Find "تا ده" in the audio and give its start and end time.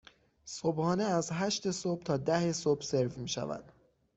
2.03-2.51